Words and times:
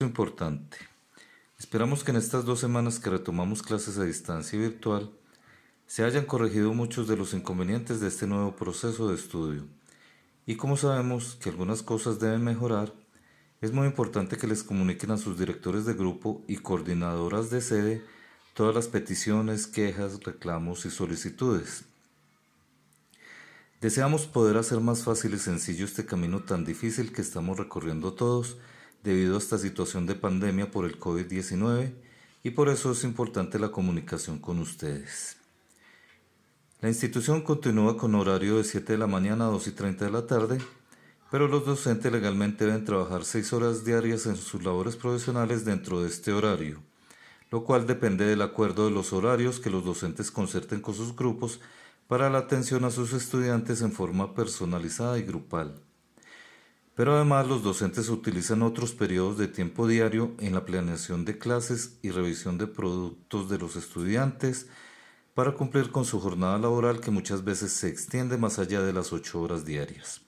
importante. 0.00 0.78
Esperamos 1.58 2.04
que 2.04 2.12
en 2.12 2.18
estas 2.18 2.44
dos 2.44 2.60
semanas 2.60 3.00
que 3.00 3.10
retomamos 3.10 3.64
clases 3.64 3.98
a 3.98 4.04
distancia 4.04 4.56
y 4.56 4.62
virtual 4.62 5.10
se 5.88 6.04
hayan 6.04 6.24
corregido 6.24 6.72
muchos 6.72 7.08
de 7.08 7.16
los 7.16 7.34
inconvenientes 7.34 7.98
de 7.98 8.06
este 8.06 8.28
nuevo 8.28 8.54
proceso 8.54 9.08
de 9.08 9.16
estudio. 9.16 9.66
Y 10.46 10.54
como 10.54 10.76
sabemos 10.76 11.36
que 11.42 11.48
algunas 11.48 11.82
cosas 11.82 12.20
deben 12.20 12.44
mejorar, 12.44 12.94
es 13.60 13.72
muy 13.72 13.88
importante 13.88 14.36
que 14.36 14.46
les 14.46 14.62
comuniquen 14.62 15.10
a 15.10 15.18
sus 15.18 15.36
directores 15.36 15.84
de 15.84 15.94
grupo 15.94 16.44
y 16.46 16.58
coordinadoras 16.58 17.50
de 17.50 17.60
sede 17.60 18.04
todas 18.54 18.76
las 18.76 18.86
peticiones, 18.86 19.66
quejas, 19.66 20.20
reclamos 20.20 20.86
y 20.86 20.90
solicitudes. 20.90 21.86
Deseamos 23.80 24.28
poder 24.28 24.58
hacer 24.58 24.78
más 24.78 25.02
fácil 25.02 25.34
y 25.34 25.38
sencillo 25.38 25.84
este 25.84 26.06
camino 26.06 26.44
tan 26.44 26.64
difícil 26.64 27.12
que 27.12 27.22
estamos 27.22 27.58
recorriendo 27.58 28.12
todos 28.12 28.58
debido 29.02 29.36
a 29.36 29.38
esta 29.38 29.58
situación 29.58 30.06
de 30.06 30.14
pandemia 30.14 30.70
por 30.70 30.84
el 30.84 30.98
COVID-19 30.98 31.92
y 32.42 32.50
por 32.50 32.68
eso 32.68 32.92
es 32.92 33.04
importante 33.04 33.58
la 33.58 33.70
comunicación 33.70 34.38
con 34.38 34.58
ustedes. 34.58 35.36
La 36.80 36.88
institución 36.88 37.42
continúa 37.42 37.96
con 37.96 38.14
horario 38.14 38.56
de 38.58 38.64
7 38.64 38.92
de 38.92 38.98
la 38.98 39.08
mañana 39.08 39.46
a 39.46 39.50
2 39.50 39.66
y 39.66 39.72
30 39.72 40.04
de 40.04 40.10
la 40.12 40.26
tarde, 40.26 40.58
pero 41.30 41.48
los 41.48 41.66
docentes 41.66 42.10
legalmente 42.12 42.66
deben 42.66 42.84
trabajar 42.84 43.24
6 43.24 43.52
horas 43.52 43.84
diarias 43.84 44.26
en 44.26 44.36
sus 44.36 44.62
labores 44.62 44.96
profesionales 44.96 45.64
dentro 45.64 46.00
de 46.00 46.08
este 46.08 46.32
horario, 46.32 46.80
lo 47.50 47.64
cual 47.64 47.86
depende 47.86 48.24
del 48.26 48.42
acuerdo 48.42 48.84
de 48.84 48.92
los 48.92 49.12
horarios 49.12 49.58
que 49.58 49.70
los 49.70 49.84
docentes 49.84 50.30
concerten 50.30 50.80
con 50.80 50.94
sus 50.94 51.16
grupos 51.16 51.60
para 52.06 52.30
la 52.30 52.38
atención 52.38 52.84
a 52.84 52.90
sus 52.90 53.12
estudiantes 53.12 53.82
en 53.82 53.92
forma 53.92 54.34
personalizada 54.34 55.18
y 55.18 55.22
grupal. 55.22 55.82
Pero 56.98 57.14
además 57.14 57.46
los 57.46 57.62
docentes 57.62 58.08
utilizan 58.08 58.60
otros 58.60 58.90
periodos 58.90 59.38
de 59.38 59.46
tiempo 59.46 59.86
diario 59.86 60.32
en 60.40 60.52
la 60.52 60.64
planeación 60.64 61.24
de 61.24 61.38
clases 61.38 61.96
y 62.02 62.10
revisión 62.10 62.58
de 62.58 62.66
productos 62.66 63.48
de 63.48 63.56
los 63.56 63.76
estudiantes 63.76 64.66
para 65.32 65.52
cumplir 65.52 65.92
con 65.92 66.04
su 66.04 66.18
jornada 66.18 66.58
laboral 66.58 66.98
que 66.98 67.12
muchas 67.12 67.44
veces 67.44 67.70
se 67.70 67.86
extiende 67.86 68.36
más 68.36 68.58
allá 68.58 68.82
de 68.82 68.92
las 68.92 69.12
ocho 69.12 69.40
horas 69.40 69.64
diarias. 69.64 70.22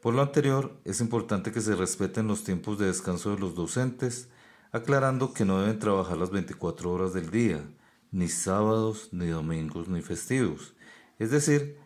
Por 0.00 0.14
lo 0.14 0.22
anterior, 0.22 0.80
es 0.84 1.00
importante 1.00 1.52
que 1.52 1.60
se 1.60 1.76
respeten 1.76 2.26
los 2.26 2.42
tiempos 2.42 2.76
de 2.80 2.86
descanso 2.86 3.30
de 3.30 3.38
los 3.38 3.54
docentes, 3.54 4.30
aclarando 4.72 5.32
que 5.32 5.44
no 5.44 5.60
deben 5.60 5.78
trabajar 5.78 6.16
las 6.16 6.30
24 6.30 6.90
horas 6.90 7.12
del 7.12 7.30
día, 7.30 7.64
ni 8.10 8.26
sábados, 8.26 9.10
ni 9.12 9.28
domingos, 9.28 9.86
ni 9.86 10.02
festivos. 10.02 10.74
Es 11.20 11.30
decir, 11.30 11.78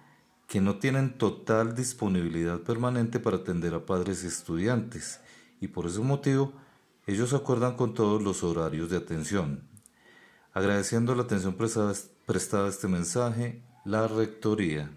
que 0.46 0.60
no 0.60 0.76
tienen 0.76 1.18
total 1.18 1.74
disponibilidad 1.74 2.60
permanente 2.60 3.18
para 3.18 3.38
atender 3.38 3.74
a 3.74 3.84
padres 3.84 4.22
y 4.24 4.28
estudiantes, 4.28 5.20
y 5.60 5.68
por 5.68 5.86
ese 5.86 6.00
motivo 6.00 6.52
ellos 7.06 7.32
acuerdan 7.32 7.76
con 7.76 7.94
todos 7.94 8.22
los 8.22 8.42
horarios 8.42 8.90
de 8.90 8.96
atención. 8.96 9.62
Agradeciendo 10.52 11.14
la 11.14 11.22
atención 11.22 11.54
prestada, 11.54 11.92
prestada 12.26 12.66
a 12.66 12.70
este 12.70 12.88
mensaje, 12.88 13.62
la 13.84 14.08
Rectoría. 14.08 14.90